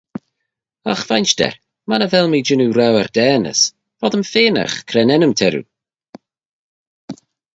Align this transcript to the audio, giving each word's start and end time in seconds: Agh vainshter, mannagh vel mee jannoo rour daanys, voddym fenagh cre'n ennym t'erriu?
Agh 0.93 1.01
vainshter, 1.09 1.55
mannagh 1.91 2.11
vel 2.13 2.27
mee 2.31 2.45
jannoo 2.47 2.71
rour 2.77 3.07
daanys, 3.17 3.61
voddym 3.99 4.23
fenagh 4.33 4.77
cre'n 4.89 5.13
ennym 5.15 5.33
t'erriu? 5.37 5.63